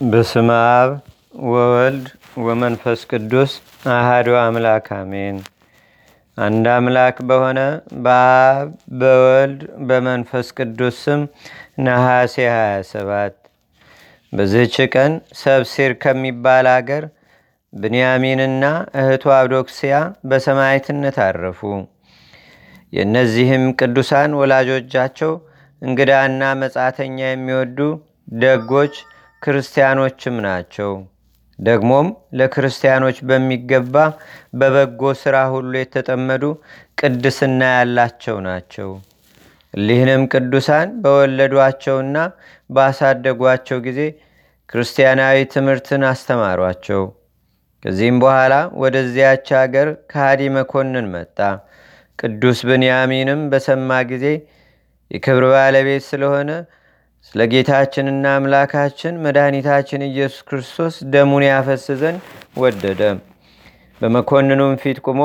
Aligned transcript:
በስመ 0.00 0.50
አብ 0.72 0.90
ወወልድ 1.46 2.04
ወመንፈስ 2.40 3.00
ቅዱስ 3.10 3.50
አህዱ 3.94 4.28
አምላክ 4.38 4.86
አሜን። 4.96 5.36
አንድ 6.38 6.66
አምላክ 6.74 7.16
በሆነ 7.28 7.60
በአብ 8.04 8.68
በወልድ 9.00 9.60
በመንፈስ 9.88 10.46
ቅዱስ 10.58 10.96
ስም 11.02 11.22
ነሐሴ 11.78 12.36
27 12.52 13.36
በዚህች 14.32 14.78
ቀን 14.94 15.12
ሰብሴር 15.42 15.94
ከሚባል 16.04 16.68
አገር 16.74 17.06
ብንያሚንና 17.72 18.64
እህቱ 19.00 19.34
አብዶክስያ 19.36 19.94
በሰማዕትነት 20.24 21.18
አረፉ። 21.26 21.60
የእነዚህም 22.92 23.66
ቅዱሳን 23.80 24.40
ወላጆቻቸው 24.40 25.34
እንግዳና 25.82 26.52
መጻተኛ 26.62 27.18
የሚወዱ 27.28 27.78
ደጎች 28.38 28.94
ክርስቲያኖችም 29.42 30.36
ናቸው። 30.46 30.90
ደግሞም 31.58 32.06
ለክርስቲያኖች 32.38 33.18
በሚገባ 33.28 33.94
በበጎ 34.58 35.12
ሥራ 35.22 35.36
ሁሉ 35.54 35.72
የተጠመዱ 35.78 36.44
ቅድስና 37.00 37.62
ያላቸው 37.74 38.36
ናቸው። 38.46 38.90
እሊህንም 39.74 40.22
ቅዱሳን 40.32 40.88
በወለዷቸውና 41.02 42.16
ባሳደጓቸው 42.70 43.78
ጊዜ 43.86 44.00
ክርስቲያናዊ 44.68 45.36
ትምህርትን 45.54 46.02
አስተማሯቸው። 46.10 47.02
ከዚህም 47.82 48.16
በኋላ 48.22 48.54
ወደዚያች 48.82 49.48
አገር 49.60 49.88
ከሃዲ 50.10 50.42
መኮንን 50.56 51.06
መጣ። 51.14 51.38
ቅዱስ 52.18 52.58
ብንያሚንም 52.68 53.40
በሰማ 53.52 53.90
ጊዜ 54.10 54.26
የክብር 55.10 55.44
ባለቤት 55.52 56.02
ስለሆነ 56.10 56.50
ስለ 57.24 57.40
ጌታችንና 57.52 58.26
አምላካችን 58.36 59.14
መድኃኒታችን 59.24 60.00
ኢየሱስ 60.06 60.40
ክርስቶስ 60.48 60.94
ደሙን 61.12 61.44
ያፈስ 61.46 61.84
ዘንድ 62.00 62.20
ወደደ። 62.62 63.00
በመኮንኑም 64.00 64.72
ፊት 64.82 64.98
ቁሞ 65.06 65.20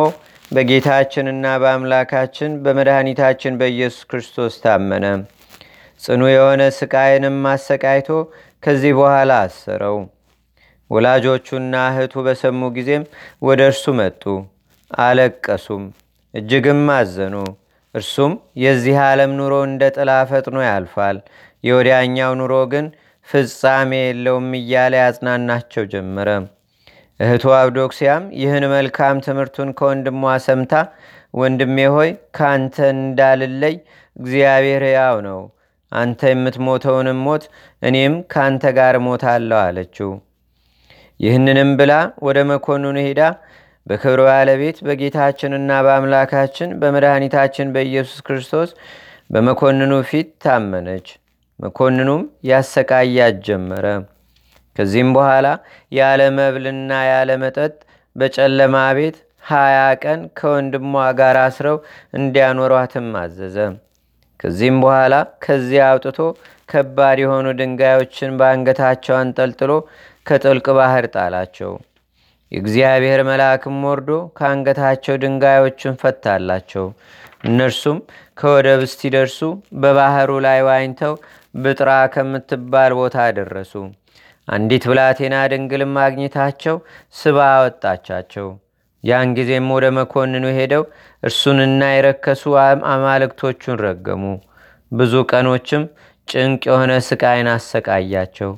በጌታችንና 0.52 1.46
በአምላካችን 1.64 2.52
በመድኃኒታችን 2.66 3.58
በኢየሱስ 3.62 4.04
ክርስቶስ 4.12 4.56
ታመነ። 4.64 5.06
ጽኑ 6.02 6.22
የሆነ 6.32 6.62
ስቃይንም 6.78 7.40
አሰቃይቶ 7.54 8.10
ከዚህ 8.64 8.94
በኋላ 9.00 9.32
አሰረው። 9.46 9.98
ወላጆቹና 10.92 11.76
እህቱ 11.92 12.24
በሰሙ 12.26 12.70
ጊዜም 12.76 13.04
ወደ 13.42 13.62
እርሱ 13.72 13.94
መጡ፣ 14.00 14.24
አለቀሱም፣ 14.92 15.84
እጅግም 16.34 16.84
አዘኑ። 16.96 17.36
እርሱም 17.96 18.32
የዚህ 18.62 18.96
ዓለም 19.04 19.32
ኑሮ 19.40 19.54
እንደ 19.68 19.84
ጥላ 19.96 20.12
ፈጥኖ 20.30 20.58
ያልፋል፣ 20.66 21.18
የወዲያኛው 21.64 22.32
ኑሮ 22.40 22.54
ግን 22.74 22.86
ፍጻሜ 23.30 23.92
የለውም 24.02 24.50
እያለ 24.60 24.94
ያጽናናቸው 25.02 25.84
ጀመረ። 25.94 26.30
እህቱ 27.20 27.44
አብዶክሲያም 27.58 28.24
ይህን 28.40 28.66
መልካም 28.74 29.22
ትምህርቱን 29.26 29.70
ከወንድሟ 29.78 30.16
ሰምታ 30.48 30.74
ወንድሜ 31.34 31.78
ሆይ 31.96 32.10
ከአንተ 32.38 32.76
እንዳልለይ 32.96 33.76
እግዚአብሔር 34.16 34.84
ያው 34.92 35.18
ነው፣ 35.28 35.40
አንተ 35.92 36.30
የምትሞተውንም 36.32 37.20
ሞት 37.26 37.44
እኔም 37.82 38.14
ከአንተ 38.32 38.66
ጋር 38.78 38.96
ሞታለሁ 39.06 39.60
አለችው። 39.66 40.12
ይህንንም 41.20 41.70
ብላ 41.80 41.94
ወደ 42.26 42.38
መኮንኑ 42.50 42.96
ሄዳ 43.02 43.22
በክብር 43.88 44.20
ባለቤት 44.28 44.78
በጌታችንና 44.88 45.72
በአምላካችን 45.86 46.70
በመድኃኒታችን 46.82 47.74
በኢየሱስ 47.76 48.20
ክርስቶስ 48.28 48.70
በመኮንኑ 49.30 49.94
ፊት 50.10 50.30
ታመነች። 50.44 51.08
መኮንኑም 51.60 52.22
ያሰቃያት 52.50 53.36
ጀመረ። 53.48 53.86
ከዚህም 54.76 55.12
በኋላ 55.16 55.48
ያለ 55.92 56.22
መብልና 56.38 56.92
ያለ 57.10 57.32
መጠጥ 57.44 57.74
በጨለማ 58.16 58.76
ቤት 58.98 59.18
ሀያ 59.44 59.80
ቀን 60.04 60.22
ከወንድሟ 60.38 60.84
ጋር 61.20 61.38
አስረው 61.44 61.78
እንዲያኖሯትም 62.14 63.10
አዘዘ። 63.22 63.58
ከዚህም 64.40 64.78
በኋላ 64.84 65.14
ከዚያ 65.44 65.84
አውጥቶ 65.92 66.18
ከባድ 66.70 67.18
የሆኑ 67.24 67.48
ድንጋዮችን 67.60 68.32
በአንገታቸው 68.40 69.16
አንጠልጥሎ 69.20 69.72
ከጥልቅ 70.26 70.68
ባህር 70.78 71.06
ጣላቸው። 71.16 71.72
የእግዚአብሔር 72.52 73.22
መልአክም 73.30 73.78
ወርዶ 73.88 74.10
ከአንገታቸው 74.38 75.16
ድንጋዮችን 75.24 75.98
ፈታላቸው። 76.02 76.86
እነርሱም 77.46 77.98
ከወደብ 78.38 78.82
እስቲደርሱ 78.88 79.40
በባህሩ 79.82 80.32
ላይ 80.46 80.60
ዋኝተው 80.68 81.14
ብጥራ 81.56 81.92
ከምትባል 82.14 82.94
ቦታ 83.00 83.18
ደረሱ። 83.38 83.74
አንዲት 84.48 84.84
ብላቴና 84.90 85.36
ድንግልም 85.52 85.92
ማግኘታቸው 86.00 86.76
ስባ 87.16 87.38
አወጣቻቸው። 87.54 88.48
ያን 89.04 89.32
ጊዜም 89.38 89.68
ወደ 89.76 89.86
መኮንኑ 89.98 90.46
ሄደው 90.58 90.84
እርሱንና 91.24 91.82
የረከሱ 91.92 92.44
አማልክቶቹን 92.92 93.80
ረገሙ። 93.86 94.24
ብዙ 94.92 95.14
ቀኖችም 95.32 95.84
ጭንቅ 96.28 96.62
የሆነ 96.70 96.92
ስቃይን 97.08 97.50
አሰቃያቸው። 97.54 98.52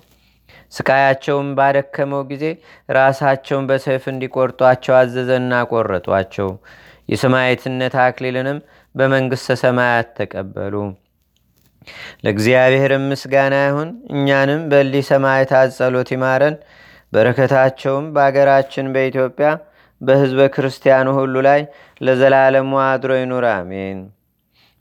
ስቃያቸውን 0.73 1.49
ባደከመው 1.57 2.21
ጊዜ 2.31 2.45
ራሳቸውን 2.89 3.67
በሰይፍ 3.69 4.05
እንዲቆርጧቸው 4.11 4.95
አዘዘና 4.99 5.63
ቆረጧቸው። 5.71 6.49
የሰማዕትነት 7.09 7.93
አክሊልንም 8.05 8.57
በመንግሥተ 8.95 9.55
ሰማያት 9.63 10.09
ተቀበሉ። 10.19 10.73
ለእግዚአብሔርም 12.23 13.05
ምስጋና 13.11 13.55
ይሁን። 13.65 13.89
እኛንም 14.13 14.61
በሊህ 14.71 15.05
ሰማዕታት 15.11 15.69
ጸሎት 15.77 16.11
ይማረን። 16.15 16.57
በረከታቸውም 17.13 18.05
በአገራችን 18.15 18.91
በኢትዮጵያ 18.95 19.49
በሕዝበ 20.01 20.41
ክርስቲያኑ 20.55 21.07
ሁሉ 21.19 21.35
ላይ 21.47 21.61
ለዘላለሙ 22.01 22.71
አድሮ 22.85 23.11
ይኑር፣ 23.19 23.45
አሜን። 23.53 23.99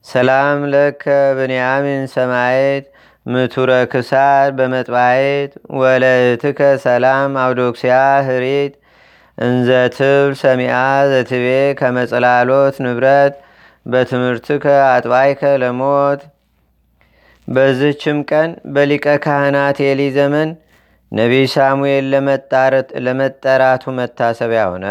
ሰላም 0.05 0.59
ለከ 0.73 1.05
ብንያሚን 1.37 2.03
ሰማየት 2.13 2.85
ምቱረ 3.27 3.71
ክሳድ 3.93 4.51
በመጥባየት 4.59 5.53
ወለእትከ 5.79 6.59
ሰላም 6.85 7.33
አውዶክሲያ 7.45 7.95
ህሪት 8.29 8.75
እንዘትብል 9.39 10.33
ሰሚአ 10.43 10.77
ዘትቤ 11.11 11.47
ከመጽላሎት 11.81 12.77
ንብረት 12.85 13.35
በትምህርትከ 13.87 14.65
አጥባይከ 14.93 15.43
ለሞት 15.63 16.21
በዝችም 17.49 18.19
ቀን 18.31 18.51
በሊቀ 18.75 19.07
ካህናት 19.25 19.79
ኤሊ 19.87 20.03
ዘመን 20.17 20.49
ነቢይ 21.13 21.47
ሳሙኤል 21.53 22.07
ለመጠራቱ 23.07 23.85
መታሰቢያ 23.99 24.63
ሆነ። 24.71 24.87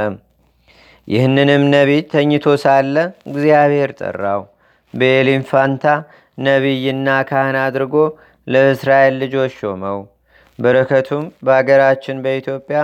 ይህንንም 1.08 1.64
ነቢይ 1.74 2.02
ተኝቶ 2.12 2.56
ሳለ 2.64 2.96
እግዚአብሔር 3.32 3.92
ጠራው። 4.00 4.42
በኤሊም 4.94 5.44
ፋንታ 5.50 5.86
ነቢይና 6.40 7.10
ካህን 7.30 7.58
አድርጎ 7.66 7.96
ለእስራኤል 8.48 9.16
ልጆች 9.22 9.54
ሾመው። 9.60 10.00
በረከቱም 10.60 11.24
በአገራችን 11.46 12.22
በኢትዮጵያ 12.26 12.80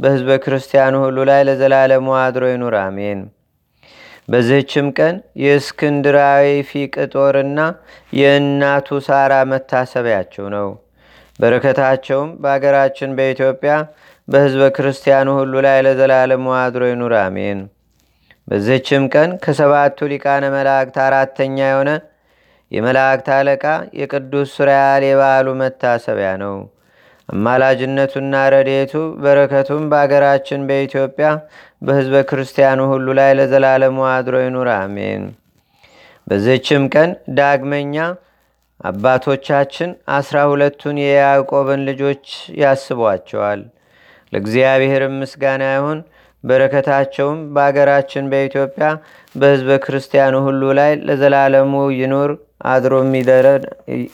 በሕዝበ 0.00 0.36
ክርስቲያኑ 0.44 0.94
ሁሉ 1.04 1.18
ላይ 1.30 1.40
ለዘላለሙ 1.48 2.08
አድሮ 2.20 2.44
ይኑር፣ 2.52 2.76
አሜን። 2.82 3.20
በዚህችም 4.28 4.86
ቀን 4.98 5.14
የእስክንድራዊ 5.42 6.46
ፊቅጦርና 6.70 7.60
የእናቱ 8.18 8.98
ሳራ 9.06 9.32
መታሰቢያቸው 9.50 10.46
ነው። 10.56 10.68
በረከታቸውም 11.38 12.30
በአገራችን 12.42 13.10
በኢትዮጵያ 13.18 13.72
በሕዝበ 14.28 14.66
ክርስቲያኑ 14.76 15.28
ሁሉ 15.38 15.54
ላይ 15.66 15.78
ለዘላለሙ 15.86 16.46
አድሮ 16.60 16.84
ይኑር፣ 16.90 17.14
አሜን። 17.20 17.58
በዚህችም 18.48 19.04
ቀን 19.14 19.30
ከሰባቱ 19.44 20.08
ሊቃነ 20.12 20.44
መላእክት 20.54 20.96
አራተኛ 21.04 21.56
የሆነ 21.66 21.90
የመላእክት 22.72 23.28
አለቃ 23.36 23.64
የቅዱስ 24.00 24.48
ሱራያል 24.56 25.04
የበዓሉ 25.06 25.48
መታሰቢያ 25.60 26.30
ነው። 26.42 26.56
አማላጅነቱና 27.28 28.34
ረድኤቱ 28.54 28.92
በረከቱም 29.22 29.82
በአገራችን 29.92 30.60
በኢትዮጵያ 30.68 31.28
በሕዝበ 31.82 32.16
ክርስቲያኑ 32.30 32.80
ሁሉ 32.92 33.06
ላይ 33.18 33.30
ለዘላለሙ 33.38 33.98
አድሮ 34.10 34.36
ይኑር፣ 34.44 34.68
አሜን። 34.76 35.24
በዚህችም 36.26 36.84
ቀን 36.94 37.10
ዳግመኛ 37.38 37.96
አባቶቻችን 38.84 39.90
አስራ 40.16 40.38
ሁለቱን 40.50 40.96
የያዕቆብን 41.02 41.82
ልጆች 41.88 42.24
ያስቧቸዋል። 42.62 43.60
ለእግዚአብሔርም 44.32 45.14
ምስጋና 45.20 45.64
ይሁን። 45.74 46.00
በረከታቸውም 46.44 47.38
በአገራችን 47.54 48.24
በኢትዮጵያ 48.32 48.88
በሕዝበ 49.34 49.78
ክርስቲያኑ 49.84 50.34
ሁሉ 50.46 50.62
ላይ 50.78 50.92
ለዘላለሙ 51.06 51.72
ይኑር 52.00 52.32
አድሮም 52.72 53.10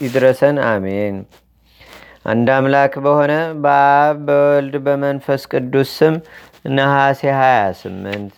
ይድረሰን፣ 0.02 0.56
አሜን። 0.68 1.16
አንድ 2.24 2.48
አምላክ 2.56 2.92
በሆነ 3.04 3.32
በአብ 3.62 4.18
በወልድ 4.26 4.74
በመንፈስ 4.84 5.42
ቅዱስ 5.52 5.90
ስም 5.98 6.14
ነሐሴ 6.76 7.22
28 7.36 8.36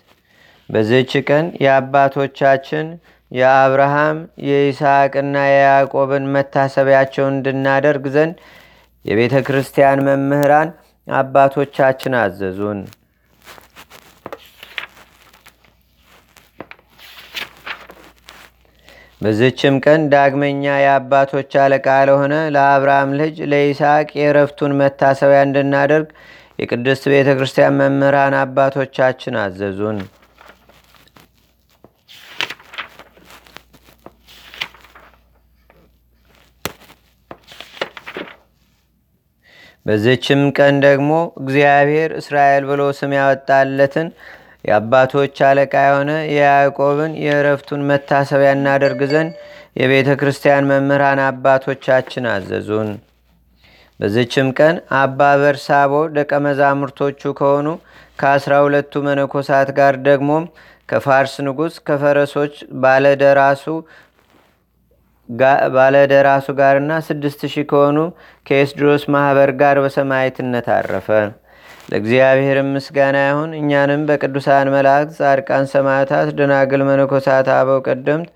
በዚህች 0.68 1.12
ቀን 1.28 1.46
የአባቶቻችን 1.64 2.86
የአብርሃም 3.32 4.18
የይስሐቅና 4.48 5.36
የያዕቆብን 5.48 6.26
መታሰቢያቸውን 6.34 7.34
እንድናደርግ 7.34 8.04
ዘንድ 8.16 8.36
የቤተ 9.04 9.36
ክርስቲያን 9.46 10.04
መምህራን 10.08 10.68
አባቶቻችን 11.08 12.14
አዘዙን። 12.20 12.80
በዝችም 19.20 19.74
ቀን 19.84 20.00
ዳግመኛ 20.12 20.64
የአባቶች 20.80 21.52
አለቃ 21.62 21.86
ለሆነ 22.08 22.34
ለአብርሃም 22.54 23.10
ልጅ 23.20 23.36
ለይስሐቅ 23.52 24.08
የእረፍቱን 24.18 24.76
መታሰቢያ 24.80 25.40
እንድናደርግ 25.46 26.08
የቅድስት 26.58 27.04
ቤተ 27.12 27.28
ክርስቲያን 27.38 27.78
መምህራን 27.80 28.36
አባቶቻችን 28.40 29.40
አዘዙን። 29.42 30.00
በዚችም 39.86 40.42
ቀን 40.56 40.74
ደግሞ 40.84 41.10
እግዚአብሔር 41.40 42.10
እስራኤል 42.20 42.64
ብሎ 42.70 42.82
ስም 42.98 43.12
ያወጣለትን 43.18 44.06
የአባቶች 44.64 45.38
አለቃ 45.46 45.74
የሆነ 45.86 46.12
የያዕቆብን 46.34 47.12
የእረፍቱን 47.24 47.82
መታሰቢያ 47.90 48.50
እናደርግ 48.56 49.00
ዘንድ 49.12 49.32
የቤተ 49.76 50.10
ክርስቲያን 50.20 50.68
መምህራን 50.70 51.20
አባቶቻችን 51.26 52.26
አዘዙን። 52.32 52.90
በዚችም 54.00 54.48
ቀን 54.58 54.76
አባ 55.00 55.20
በርሳቦ 55.40 55.92
ደቀ 56.16 56.32
መዛሙርቶቹ 56.46 57.32
ከሆኑ 57.38 57.66
ከአስራ 58.20 58.54
ሁለቱ 58.64 59.02
መነኮሳት 59.06 59.68
ጋር 59.78 59.94
ደግሞም 60.06 60.44
ከፋርስ 60.88 61.34
ንጉሥ 61.46 61.74
ከፈረሶች 61.86 62.54
ባለደራሱ 62.82 63.64
ባለደራሱ 65.74 66.46
ጋርና 66.58 66.92
ስድስት 67.06 67.40
ሺህ 67.52 67.64
ከሆኑ 67.70 67.98
ከኤስድሮስ 68.46 69.04
ማኅበር 69.14 69.50
ጋር 69.60 69.76
በሰማይትነት 69.84 70.66
አረፈ። 70.74 71.08
ለእግዚአብሔርም 71.88 72.68
ምስጋና 72.74 73.16
ይሁን። 73.24 73.50
እኛንም 73.58 74.02
በቅዱሳን 74.08 74.72
መላእክት፣ 74.74 75.12
ጻድቃን፣ 75.18 75.66
ሰማዕታት፣ 75.72 76.28
ደናግል፣ 76.38 76.82
መነኮሳት፣ 76.88 77.48
አበው 77.56 77.80
ቀደምት 77.86 78.30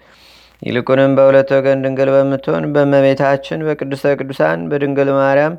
ይልቁንም 0.63 1.13
በሁለት 1.19 1.51
ወገን 1.57 1.83
ድንግል 1.85 2.11
በምትሆን 2.15 2.65
በመቤታችን 2.75 3.65
በቅድስተ 3.67 4.15
ቅዱሳን 4.21 4.61
በድንግል 4.71 5.11
ማርያም 5.19 5.55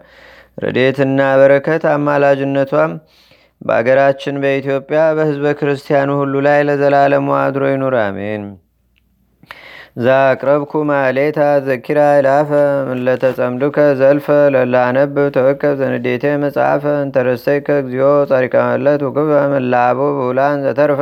ረዴትና 0.64 1.20
በረከት 1.40 1.84
አማላጅነቷም 1.94 2.94
በአገራችን 3.62 4.36
በኢትዮጵያ 4.44 5.00
በሕዝበ 5.18 5.48
ክርስቲያኑ 5.60 6.10
ሁሉ 6.20 6.36
ላይ 6.48 6.60
ለዘላለሙ 6.68 7.30
አድሮ 7.42 7.64
ይኑር፣ 7.72 7.96
አሜን። 8.04 8.44
ዛቅረብኩ 10.00 10.72
ማሌታ 10.90 11.38
ዘኪራ 11.66 12.00
ይላፈ 12.18 12.50
ምለተጸምዱከ 12.90 13.78
ዘልፈ 14.00 14.25
ለላነብብ 14.54 15.18
ተወከብ 15.36 15.74
ዘንዴቴ 15.81 16.24
መጽሐፈ 16.44 16.84
እንተረሰይከ 17.01 17.78
እግዚኦ 17.81 18.12
ጸሪቀ 18.30 18.54
መለት 18.69 19.01
ውክበ 19.07 19.31
መላቦ 19.54 20.00
ብውላን 20.18 20.62
ዘተርፈ። 20.66 21.01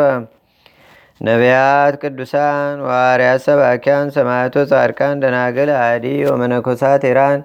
ነቢያት፣ 1.22 1.94
ቅዱሳን፣ 2.02 2.80
ዋርያት፣ 2.88 3.42
ሰባኪያን፣ 3.48 4.08
ሰማዕቶ፣ 4.18 4.66
ጻድቃን፣ 4.72 5.22
ደናግል፣ 5.24 5.72
አዲ 5.82 6.06
ወመነኮሳት 6.32 7.06
ኢራን። 7.12 7.40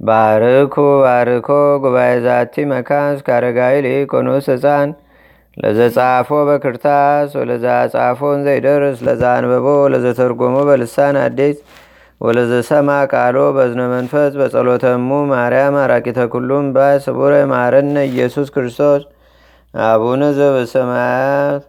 ባርኩ 0.00 0.74
ባርኮ 1.02 1.48
ጉባኤ 1.82 2.12
ዛቲ 2.26 2.64
መካን 2.70 3.10
እስከ 3.16 3.28
አረጋዊ 3.36 3.74
ሊቆኖስ 3.86 4.46
ህፃን 4.54 4.90
ለዘጻፎ 5.56 6.28
በክርታስ 6.48 7.30
ወለዛ 7.40 7.64
ጻፎን 7.94 8.38
ዘይደርስ 8.46 9.00
ለዛ 9.06 9.22
አንበቦ 9.38 9.66
ለዘተርጎሞ 9.92 10.56
በልሳን 10.68 11.16
አዲስ 11.24 11.56
ወለዘሰማ 12.20 12.90
ቃሎ 13.12 13.38
በዝነ 13.56 13.82
መንፈስ 13.94 14.32
በጸሎተሙ 14.40 15.10
ማርያም 15.32 15.76
አራቂተ 15.82 16.26
ኩሉም 16.34 16.66
ባይ 16.76 16.96
ስቡረ 17.06 17.34
ማረነ 17.52 17.96
ኢየሱስ 18.10 18.48
ክርስቶስ 18.56 19.02
አቡነ 19.74 20.22
ዘበሰማያት 20.38 21.62